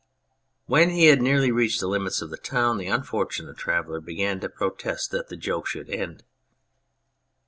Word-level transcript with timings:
When 0.65 0.89
he 0.89 1.05
had 1.05 1.21
nearly 1.21 1.51
reached 1.51 1.79
the 1.79 1.85
limits 1.85 2.23
of 2.23 2.31
the 2.31 2.37
town 2.37 2.79
the 2.79 2.87
unfortunate 2.87 3.57
traveller 3.59 4.01
began 4.01 4.39
to 4.39 4.49
protest 4.49 5.11
that 5.11 5.29
the 5.29 5.37
joke 5.37 5.67
should 5.67 5.91
end. 5.91 6.23